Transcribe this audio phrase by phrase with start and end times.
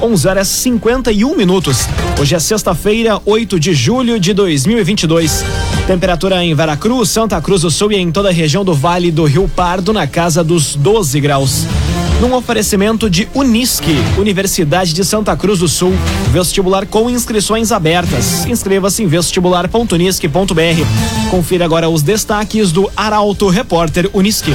[0.00, 1.88] 11 horas 51 minutos.
[2.20, 5.44] Hoje é sexta-feira, 8 de julho de 2022.
[5.88, 9.24] Temperatura em Veracruz, Santa Cruz do Sul e em toda a região do Vale do
[9.24, 11.66] Rio Pardo na casa dos 12 graus.
[12.20, 15.92] Num oferecimento de Unisque, Universidade de Santa Cruz do Sul,
[16.30, 18.46] vestibular com inscrições abertas.
[18.46, 21.28] Inscreva-se em vestibular.unisque.br.
[21.28, 24.54] Confira agora os destaques do Arauto Repórter Unisque.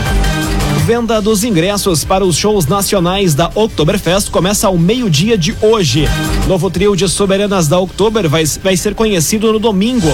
[0.86, 6.10] Venda dos ingressos para os shows nacionais da Oktoberfest começa ao meio-dia de hoje.
[6.46, 10.10] Novo trio de soberanas da Oktober vai, vai ser conhecido no domingo.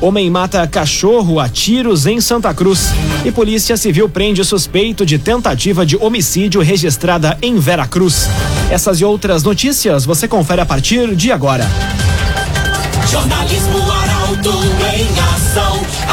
[0.00, 2.88] Homem mata cachorro a tiros em Santa Cruz.
[3.22, 8.26] E Polícia Civil prende suspeito de tentativa de homicídio registrada em Veracruz.
[8.70, 11.68] Essas e outras notícias você confere a partir de agora.
[13.10, 14.50] Jornalismo Arauto
[14.96, 15.33] em.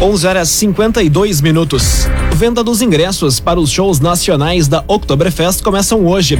[0.00, 2.06] 11 horas 52 minutos.
[2.34, 6.38] Venda dos ingressos para os shows nacionais da Oktoberfest começam hoje.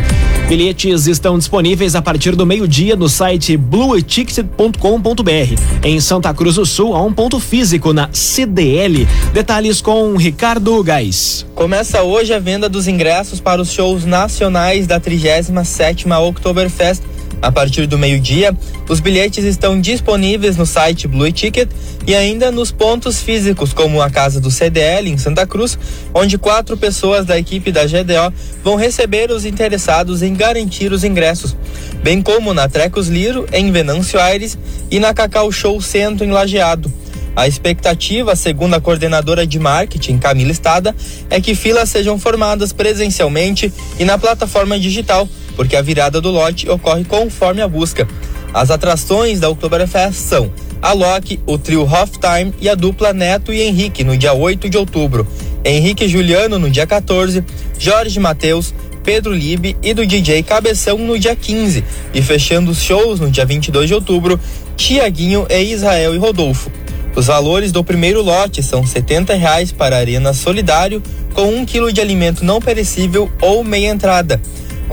[0.49, 5.85] Bilhetes estão disponíveis a partir do meio-dia no site blueticket.com.br.
[5.85, 9.07] Em Santa Cruz do Sul, há um ponto físico na CDL.
[9.33, 11.47] Detalhes com Ricardo Gás.
[11.55, 17.03] Começa hoje a venda dos ingressos para os shows nacionais da 37ª Oktoberfest
[17.43, 18.57] a partir do meio-dia,
[18.89, 21.69] os bilhetes estão disponíveis no site Blue Ticket
[22.07, 25.77] e ainda nos pontos físicos, como a Casa do CDL em Santa Cruz,
[26.15, 31.57] onde quatro pessoas da equipe da GDO vão receber os interessados em garantir os ingressos,
[32.01, 34.57] bem como na Trecos Liro, em Venâncio Aires,
[34.89, 36.93] e na Cacau Show Centro, em Lajeado.
[37.35, 40.95] A expectativa, segundo a coordenadora de marketing, Camila Estada,
[41.31, 45.27] é que filas sejam formadas presencialmente e na plataforma digital
[45.57, 48.07] porque a virada do lote ocorre conforme a busca.
[48.53, 50.53] As atrações da Oktoberfest são
[50.83, 51.89] a Loki, o trio
[52.21, 55.27] Time e a dupla Neto e Henrique no dia 8 de outubro,
[55.65, 57.45] Henrique e Juliano no dia 14,
[57.79, 58.75] Jorge Mateus,
[59.05, 63.47] Pedro Libe e do DJ Cabeção no dia 15 e fechando os shows no dia
[63.47, 64.39] 22 de outubro,
[64.77, 66.71] Tiaguinho e Israel e Rodolfo.
[67.15, 71.03] Os valores do primeiro lote são 70 reais para Arena Solidário
[71.33, 74.41] com um quilo de alimento não perecível ou meia entrada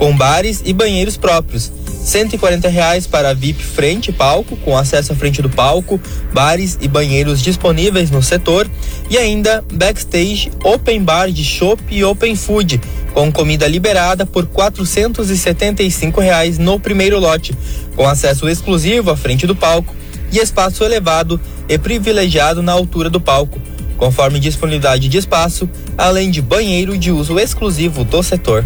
[0.00, 1.70] com bares e banheiros próprios.
[1.86, 6.00] 140 reais para VIP frente palco, com acesso à frente do palco,
[6.32, 8.66] bares e banheiros disponíveis no setor
[9.10, 12.80] e ainda backstage, open bar de chopp e open food,
[13.12, 17.54] com comida liberada por 475 reais no primeiro lote,
[17.94, 19.94] com acesso exclusivo à frente do palco
[20.32, 21.38] e espaço elevado
[21.68, 23.60] e privilegiado na altura do palco,
[24.00, 28.64] conforme disponibilidade de espaço, além de banheiro de uso exclusivo do setor.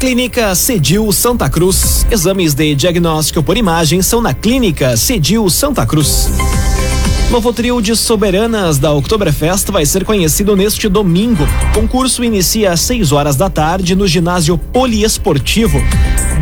[0.00, 2.04] Clínica Cedil Santa Cruz.
[2.10, 6.28] Exames de diagnóstico por imagem são na Clínica Cedil Santa Cruz.
[7.30, 11.44] Novo trio de soberanas da Oktoberfest vai ser conhecido neste domingo.
[11.70, 15.78] O concurso inicia às 6 horas da tarde no ginásio poliesportivo.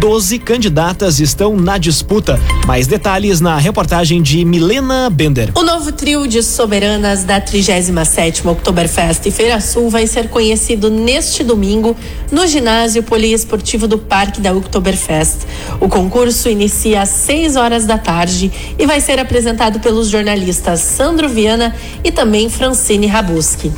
[0.02, 2.36] 12 candidatas estão na disputa.
[2.66, 5.52] Mais detalhes na reportagem de Milena Bender.
[5.54, 11.44] O novo trio de soberanas da 37ª Oktoberfest e Feira Sul vai ser conhecido neste
[11.44, 11.96] domingo
[12.32, 15.46] no ginásio poliesportivo do Parque da Oktoberfest.
[15.78, 21.28] O concurso inicia às 6 horas da tarde e vai ser apresentado pelos jornalistas Sandro
[21.28, 23.70] Viana e também Francine Rabuski.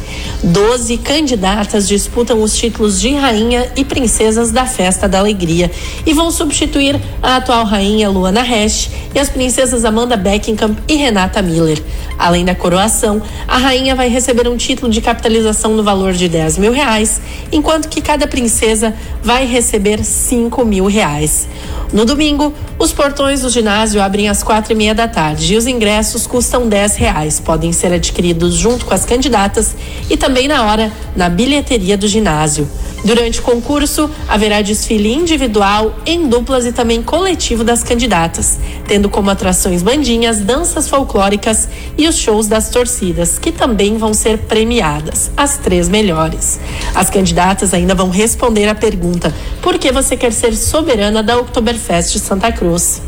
[0.43, 5.71] Doze candidatas disputam os títulos de rainha e princesas da Festa da Alegria
[6.07, 11.43] e vão substituir a atual rainha Luana Hesch e as princesas Amanda Beckham e Renata
[11.43, 11.83] Miller.
[12.19, 16.59] Além da coroação, a rainha vai receber um título de capitalização no valor de 10
[16.59, 17.21] mil reais,
[17.51, 21.49] enquanto que cada princesa vai receber 5 mil reais.
[21.93, 25.67] No domingo, os portões do ginásio abrem às quatro e meia da tarde e os
[25.67, 27.41] ingressos custam 10 reais.
[27.41, 29.75] Podem ser adquiridos junto com as candidatas
[30.09, 32.69] e também na hora na bilheteria do ginásio.
[33.05, 38.59] Durante o concurso, haverá desfile individual, em duplas e também coletivo das candidatas,
[38.89, 41.69] tendo como atrações bandinhas, danças folclóricas
[41.99, 46.59] e os shows das torcidas, que também vão ser premiadas, as três melhores.
[46.95, 52.19] As candidatas ainda vão responder à pergunta: por que você quer ser soberana da Oktoberfest
[52.19, 53.03] Santa Cruz?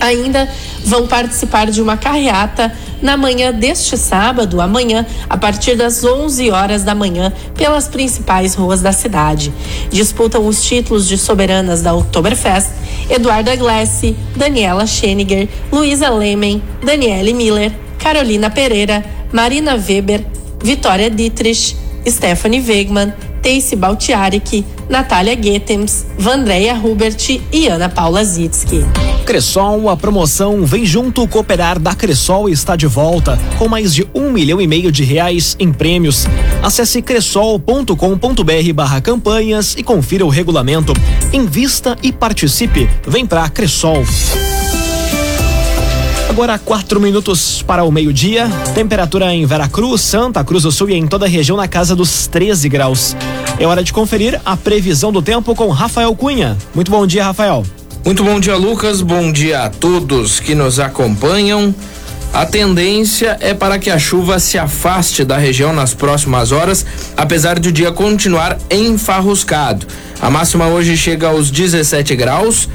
[0.00, 0.48] Ainda
[0.84, 6.82] vão participar de uma carreata na manhã deste sábado, amanhã, a partir das 11 horas
[6.82, 9.52] da manhã, pelas principais ruas da cidade.
[9.90, 12.70] Disputam os títulos de soberanas da Oktoberfest
[13.08, 20.24] Eduarda Glassi, Daniela Scheniger, Luísa Lemen, Daniele Miller, Carolina Pereira, Marina Weber,
[20.62, 21.76] Vitória Dietrich,
[22.06, 23.12] Stephanie Wegman,
[23.42, 28.84] Teice Baltiarik, Natália Goethems, Vandréia Hubert e Ana Paula Zitsky.
[29.24, 34.32] Cressol, a promoção Vem Junto Cooperar da Cressol está de volta, com mais de um
[34.32, 36.26] milhão e meio de reais em prêmios.
[36.60, 37.94] Acesse cressol.com.br
[38.74, 40.92] barra campanhas e confira o regulamento.
[41.32, 42.90] Invista e participe.
[43.06, 44.04] Vem pra Cressol.
[46.28, 48.48] Agora quatro minutos para o meio-dia.
[48.74, 52.26] Temperatura em Veracruz, Santa Cruz do Sul e em toda a região na casa dos
[52.26, 53.14] 13 graus.
[53.60, 56.56] É hora de conferir a previsão do tempo com Rafael Cunha.
[56.74, 57.62] Muito bom dia, Rafael.
[58.02, 59.02] Muito bom dia, Lucas.
[59.02, 61.74] Bom dia a todos que nos acompanham.
[62.32, 67.58] A tendência é para que a chuva se afaste da região nas próximas horas, apesar
[67.58, 69.86] de o dia continuar enfarruscado.
[70.22, 72.66] A máxima hoje chega aos 17 graus.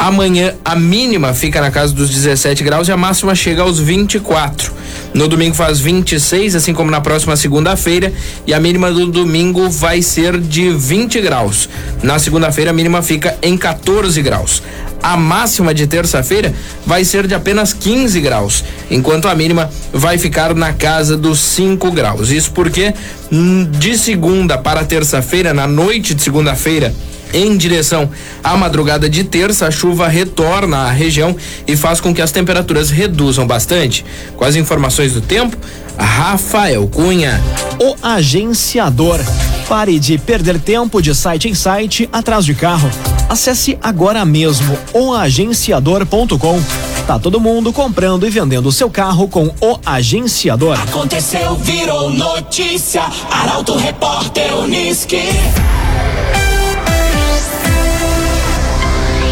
[0.00, 4.72] Amanhã a mínima fica na casa dos 17 graus e a máxima chega aos 24.
[5.12, 8.10] No domingo faz 26, assim como na próxima segunda-feira,
[8.46, 11.68] e a mínima do domingo vai ser de 20 graus.
[12.02, 14.62] Na segunda-feira a mínima fica em 14 graus.
[15.02, 16.54] A máxima de terça-feira
[16.86, 21.90] vai ser de apenas 15 graus, enquanto a mínima vai ficar na casa dos 5
[21.90, 22.30] graus.
[22.30, 22.94] Isso porque
[23.32, 26.94] hum, de segunda para terça-feira, na noite de segunda-feira,
[27.32, 28.10] em direção
[28.42, 31.36] à madrugada de terça, a chuva retorna à região
[31.66, 34.04] e faz com que as temperaturas reduzam bastante.
[34.36, 35.56] Com as informações do tempo,
[35.96, 37.40] Rafael Cunha.
[37.80, 39.20] O agenciador.
[39.68, 42.90] Pare de perder tempo de site em site atrás de carro.
[43.30, 46.60] Acesse agora mesmo oagenciador.com.
[47.06, 50.76] Tá todo mundo comprando e vendendo seu carro com o agenciador.
[50.80, 53.04] Aconteceu, virou notícia.
[53.30, 55.22] Arauto Repórter Uniski.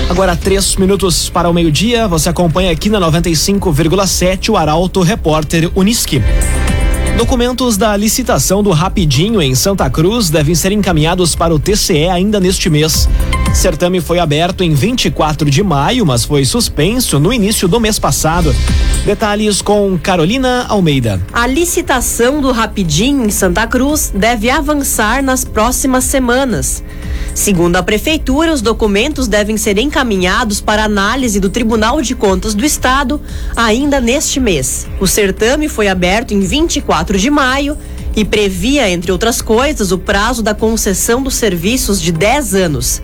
[0.09, 2.07] Agora três minutos para o meio-dia.
[2.07, 6.23] Você acompanha aqui na 95,7 o Arauto Repórter Uniski.
[7.17, 12.39] Documentos da licitação do Rapidinho em Santa Cruz devem ser encaminhados para o TCE ainda
[12.39, 13.09] neste mês.
[13.55, 18.55] Certame foi aberto em 24 de maio, mas foi suspenso no início do mês passado.
[19.05, 21.21] Detalhes com Carolina Almeida.
[21.33, 26.85] A licitação do Rapidinho em Santa Cruz deve avançar nas próximas semanas.
[27.35, 32.65] Segundo a Prefeitura, os documentos devem ser encaminhados para análise do Tribunal de Contas do
[32.65, 33.21] Estado
[33.57, 34.87] ainda neste mês.
[35.01, 37.77] O certame foi aberto em 24 de maio
[38.17, 43.01] e previa, entre outras coisas, o prazo da concessão dos serviços de 10 anos,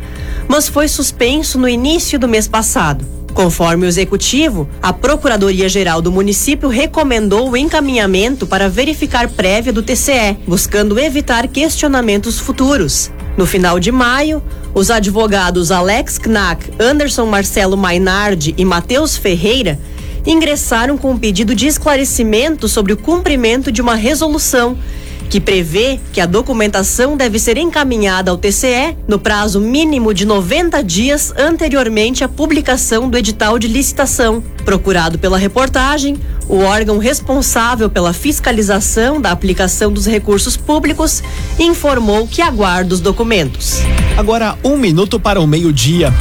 [0.49, 3.05] mas foi suspenso no início do mês passado.
[3.35, 10.39] Conforme o executivo, a Procuradoria-Geral do município recomendou o encaminhamento para verificar prévia do TCE,
[10.47, 13.11] buscando evitar questionamentos futuros.
[13.37, 14.41] No final de maio,
[14.73, 19.81] os advogados Alex Knack, Anderson Marcelo Mainardi e Matheus Ferreira
[20.25, 24.79] ingressaram com um pedido de esclarecimento sobre o cumprimento de uma resolução
[25.29, 30.83] que prevê que a documentação deve ser encaminhada ao TCE no prazo mínimo de 90
[30.83, 34.43] dias anteriormente à publicação do edital de licitação.
[34.65, 36.19] Procurado pela reportagem,
[36.49, 41.23] o órgão responsável pela fiscalização da aplicação dos recursos públicos
[41.59, 43.79] informou que aguarda os documentos.
[44.17, 46.13] Agora, um minuto para o meio-dia.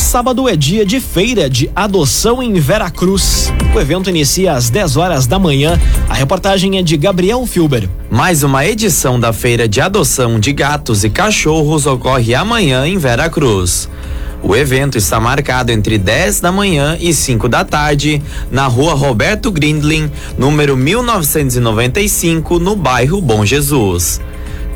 [0.00, 3.52] Sábado é dia de feira de adoção em Veracruz.
[3.72, 5.78] O evento inicia às 10 horas da manhã.
[6.08, 7.88] A reportagem é de Gabriel Filber.
[8.10, 13.88] Mais uma edição da feira de adoção de gatos e cachorros ocorre amanhã em Veracruz.
[14.42, 19.52] O evento está marcado entre 10 da manhã e 5 da tarde, na rua Roberto
[19.52, 24.18] Grindlin, número 1995, no bairro Bom Jesus.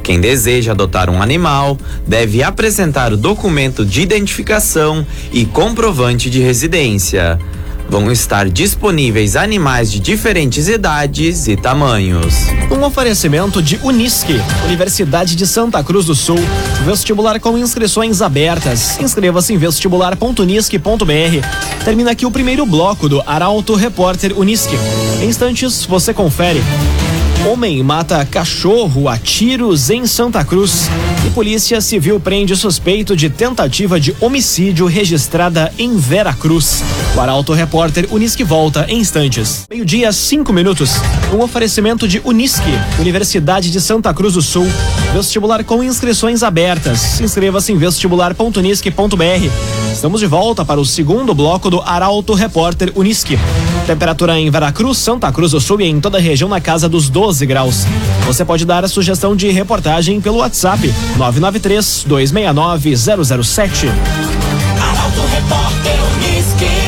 [0.04, 7.38] Quem deseja adotar um animal deve apresentar o documento de identificação e comprovante de residência.
[7.88, 12.34] Vão estar disponíveis animais de diferentes idades e tamanhos.
[12.70, 16.38] Um oferecimento de Unisque, Universidade de Santa Cruz do Sul.
[16.84, 19.00] Vestibular com inscrições abertas.
[19.00, 21.82] Inscreva-se em vestibular.unisque.br.
[21.82, 24.76] Termina aqui o primeiro bloco do Arauto Repórter Unisque.
[25.22, 26.62] Em instantes, você confere.
[27.46, 30.88] Homem mata cachorro a tiros em Santa Cruz.
[31.26, 36.82] E Polícia Civil prende suspeito de tentativa de homicídio registrada em Veracruz.
[37.14, 39.66] O Arauto Repórter Unisque volta em instantes.
[39.68, 40.92] Meio-dia, cinco minutos.
[41.34, 44.66] Um oferecimento de Unisque, Universidade de Santa Cruz do Sul.
[45.12, 47.20] Vestibular com inscrições abertas.
[47.20, 49.92] Inscreva-se em vestibular.unisque.br.
[49.92, 53.38] Estamos de volta para o segundo bloco do Arauto Repórter Unisque.
[53.86, 57.10] Temperatura em Veracruz, Santa Cruz do Sul e em toda a região na casa dos
[57.10, 57.84] 12 graus.
[58.24, 60.86] Você pode dar a sugestão de reportagem pelo WhatsApp
[61.16, 63.88] 993 269 007.
[64.80, 66.84] Arauto Repórter Unisque.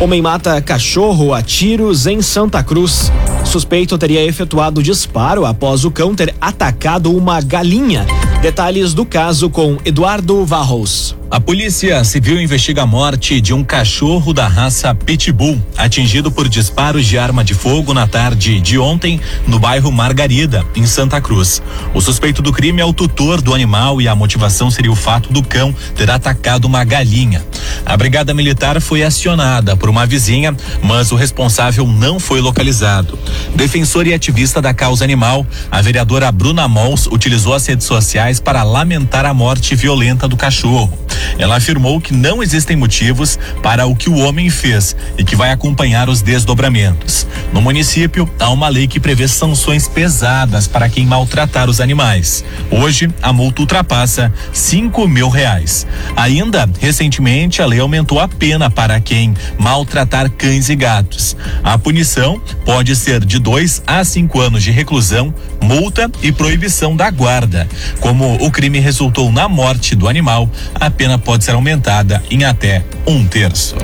[0.00, 3.10] Homem mata cachorro a tiros em Santa Cruz.
[3.54, 8.04] Suspeito teria efetuado disparo após o cão ter atacado uma galinha.
[8.42, 11.14] Detalhes do caso com Eduardo Varros.
[11.30, 17.06] A Polícia Civil investiga a morte de um cachorro da raça Pitbull, atingido por disparos
[17.06, 21.62] de arma de fogo na tarde de ontem no bairro Margarida, em Santa Cruz.
[21.94, 25.32] O suspeito do crime é o tutor do animal e a motivação seria o fato
[25.32, 27.44] do cão ter atacado uma galinha.
[27.86, 33.18] A Brigada Militar foi acionada por uma vizinha, mas o responsável não foi localizado.
[33.54, 38.62] Defensor e ativista da causa animal, a vereadora Bruna Mols utilizou as redes sociais para
[38.62, 40.98] lamentar a morte violenta do cachorro.
[41.38, 45.52] Ela afirmou que não existem motivos para o que o homem fez e que vai
[45.52, 47.26] acompanhar os desdobramentos.
[47.52, 52.44] No município, há uma lei que prevê sanções pesadas para quem maltratar os animais.
[52.70, 55.86] Hoje, a multa ultrapassa cinco mil reais.
[56.16, 61.36] Ainda, recentemente, a lei aumentou a pena para quem maltratar cães e gatos.
[61.62, 67.10] A punição pode ser de dois a cinco anos de reclusão, multa e proibição da
[67.10, 67.68] guarda.
[68.00, 72.84] Como o crime resultou na morte do animal, a pena pode ser aumentada em até
[73.06, 73.74] um terço.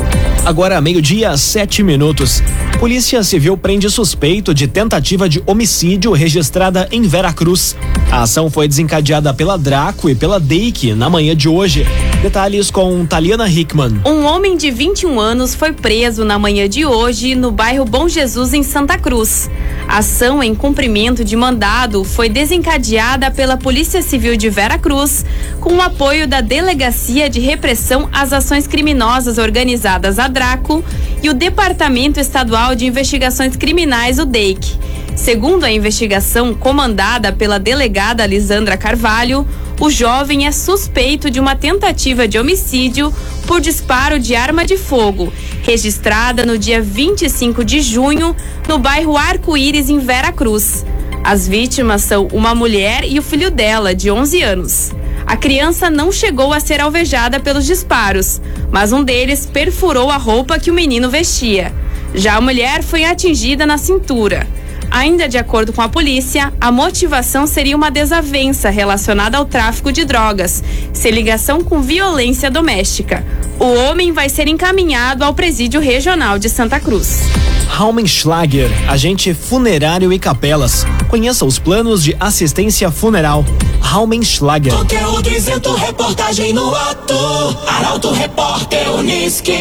[0.45, 2.43] Agora, meio-dia, sete minutos.
[2.79, 7.77] Polícia Civil prende suspeito de tentativa de homicídio registrada em Veracruz.
[8.11, 11.87] A ação foi desencadeada pela Draco e pela Deik na manhã de hoje.
[12.23, 13.80] Detalhes com Taliana Hickman.
[14.05, 18.53] Um homem de 21 anos foi preso na manhã de hoje no bairro Bom Jesus,
[18.53, 19.49] em Santa Cruz.
[19.89, 25.25] A ação em cumprimento de mandado foi desencadeada pela Polícia Civil de Veracruz,
[25.61, 30.85] com o apoio da Delegacia de Repressão às Ações Criminosas Organizadas, a DRACO,
[31.23, 34.79] e o Departamento Estadual de Investigações Criminais, o DEIC.
[35.17, 39.47] Segundo a investigação comandada pela delegada Lisandra Carvalho,
[39.81, 43.13] o jovem é suspeito de uma tentativa de homicídio
[43.47, 45.33] por disparo de arma de fogo,
[45.63, 48.37] registrada no dia 25 de junho
[48.69, 50.85] no bairro Arco-Íris, em Vera Cruz.
[51.25, 54.93] As vítimas são uma mulher e o filho dela, de 11 anos.
[55.27, 60.59] A criança não chegou a ser alvejada pelos disparos, mas um deles perfurou a roupa
[60.59, 61.73] que o menino vestia.
[62.15, 64.47] Já a mulher foi atingida na cintura.
[64.91, 70.05] Ainda de acordo com a polícia, a motivação seria uma desavença relacionada ao tráfico de
[70.05, 73.25] drogas, sem ligação com violência doméstica.
[73.59, 77.21] O homem vai ser encaminhado ao presídio regional de Santa Cruz.
[77.69, 80.85] Raumenschlager, agente funerário e capelas.
[81.09, 83.45] Conheça os planos de assistência funeral.
[83.81, 84.75] Raumenschlager.
[84.75, 87.15] Conteúdo isento, reportagem no ato.
[87.67, 89.57] Arauto Repórter Unisque.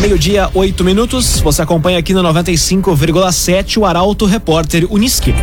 [0.00, 1.40] Meio-dia, oito minutos.
[1.40, 5.34] Você acompanha aqui no 95,7 o Arauto Repórter Unisque.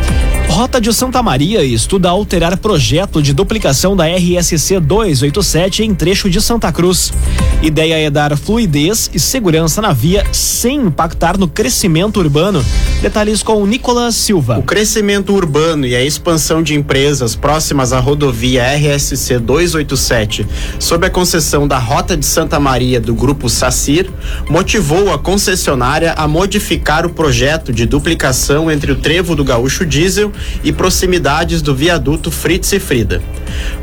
[0.48, 6.42] Rota de Santa Maria estuda alterar projeto de duplicação da RSC 287 em trecho de
[6.42, 7.12] Santa Cruz.
[7.62, 12.64] Ideia é dar fluidez e segurança na via sem impactar no crescimento urbano.
[13.02, 14.60] Detalhes com Nicolas Silva.
[14.60, 20.46] O crescimento urbano e a expansão de empresas próximas à rodovia RSC 287,
[20.80, 24.10] sob a concessão da Rota de Santa Maria do grupo Sacir,
[24.50, 30.32] motivou a concessionária a modificar o projeto de duplicação entre o trevo do Gaúcho Diesel
[30.64, 33.22] e proximidades do viaduto Fritz e Frida.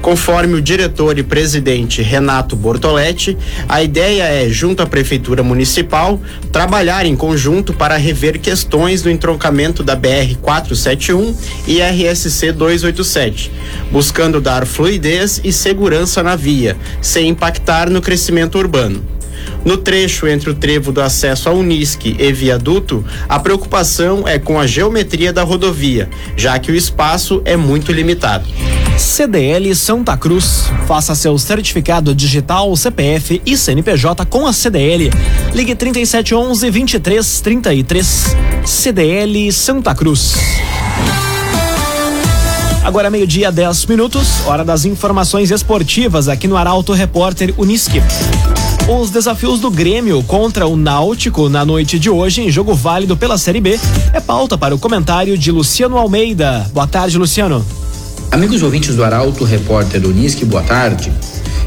[0.01, 3.37] Conforme o diretor e presidente Renato Bortoletti,
[3.69, 9.83] a ideia é, junto à Prefeitura Municipal, trabalhar em conjunto para rever questões do entroncamento
[9.83, 13.51] da BR 471 e RSC 287,
[13.91, 19.12] buscando dar fluidez e segurança na via, sem impactar no crescimento urbano.
[19.64, 24.59] No trecho entre o trevo do acesso ao Unisque e viaduto, a preocupação é com
[24.59, 28.45] a geometria da rodovia, já que o espaço é muito limitado.
[28.99, 30.71] CDL Santa Cruz.
[30.87, 35.11] Faça seu certificado digital, CPF e CNPJ com a CDL.
[35.54, 38.37] Ligue 3711 2333.
[38.64, 40.35] CDL Santa Cruz.
[42.85, 48.02] Agora meio-dia, 10 minutos, hora das informações esportivas aqui no Arauto Repórter Unisque.
[48.89, 53.39] Os desafios do Grêmio contra o Náutico na noite de hoje, em jogo válido pela
[53.39, 53.79] Série B,
[54.12, 56.69] é pauta para o comentário de Luciano Almeida.
[56.75, 57.65] Boa tarde, Luciano.
[58.33, 61.12] Amigos ouvintes do Arauto, repórter Unisque, boa tarde.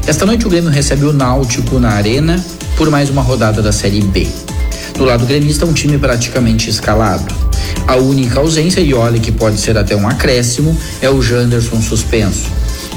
[0.06, 2.44] Esta noite o Grêmio recebe o Náutico na Arena
[2.76, 4.28] por mais uma rodada da Série B.
[4.98, 7.34] No lado gremista, um time praticamente escalado.
[7.86, 12.44] A única ausência, e olha que pode ser até um acréscimo, é o Janderson suspenso.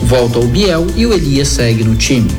[0.03, 2.29] Volta o Biel e o Elias segue no time.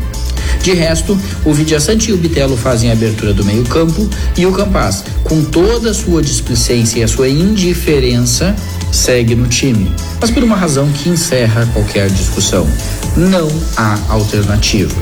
[0.62, 5.04] De resto, o Vidiaçante e o Bitelo fazem a abertura do meio-campo e o Campas,
[5.24, 8.54] com toda a sua displicência e a sua indiferença,
[8.92, 9.90] segue no time.
[10.20, 12.68] Mas por uma razão que encerra qualquer discussão:
[13.16, 14.94] não há alternativa.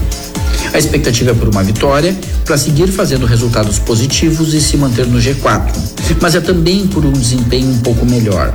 [0.73, 5.19] A expectativa é por uma vitória, para seguir fazendo resultados positivos e se manter no
[5.19, 5.73] G4,
[6.21, 8.53] mas é também por um desempenho um pouco melhor.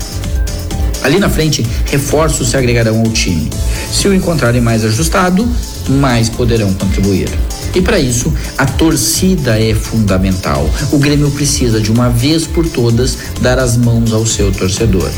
[1.04, 3.50] Ali na frente, reforços se agregarão ao time.
[3.92, 5.48] Se o encontrarem mais ajustado,
[5.90, 7.30] mais poderão contribuir.
[7.76, 10.70] E para isso, a torcida é fundamental.
[10.92, 15.10] O Grêmio precisa, de uma vez por todas, dar as mãos ao seu torcedor.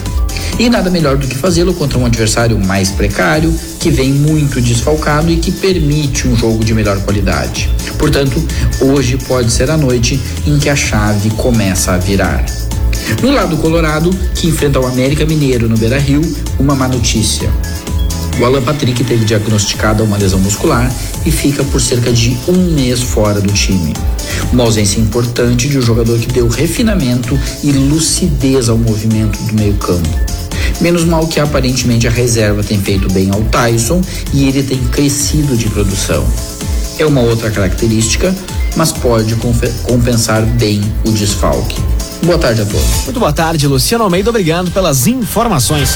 [0.57, 5.29] E nada melhor do que fazê-lo contra um adversário mais precário, que vem muito desfalcado
[5.29, 7.69] e que permite um jogo de melhor qualidade.
[7.99, 8.41] Portanto,
[8.79, 12.45] hoje pode ser a noite em que a chave começa a virar.
[13.21, 16.21] No lado colorado, que enfrenta o América Mineiro no Beira Rio,
[16.59, 17.49] uma má notícia.
[18.39, 20.93] O Alan Patrick teve diagnosticada uma lesão muscular
[21.25, 23.93] e fica por cerca de um mês fora do time.
[24.51, 30.09] Uma ausência importante de um jogador que deu refinamento e lucidez ao movimento do meio-campo.
[30.81, 34.01] Menos mal que aparentemente a reserva tem feito bem ao Tyson
[34.33, 36.25] e ele tem crescido de produção.
[36.99, 38.35] É uma outra característica,
[38.75, 39.35] mas pode
[39.83, 41.81] compensar bem o desfalque.
[42.23, 43.03] Boa tarde a todos.
[43.03, 44.29] Muito boa tarde, Luciano Almeida.
[44.29, 45.95] Obrigado pelas informações.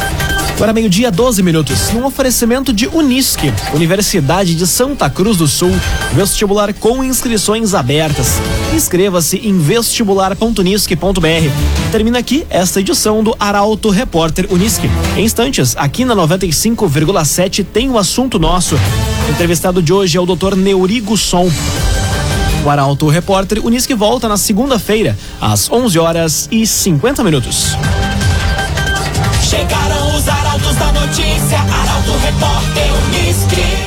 [0.60, 1.90] Agora meio-dia, 12 minutos.
[1.94, 5.72] Num oferecimento de Unisque, Universidade de Santa Cruz do Sul,
[6.14, 8.34] vestibular com inscrições abertas.
[8.76, 11.92] Inscreva-se em vestibular.unisque.br.
[11.94, 14.90] Termina aqui esta edição do Arauto Repórter Unisque.
[15.16, 18.76] Em instantes, aqui na 95,7 tem o assunto nosso.
[18.76, 20.58] O entrevistado de hoje é o Dr.
[20.58, 21.50] Neurigo Som.
[22.64, 27.78] O Arauto Repórter Unisque volta na segunda-feira, às 11 horas e 50 minutos.
[29.42, 33.79] Chegaram os arautos da notícia, Arauto Repórter Unisque.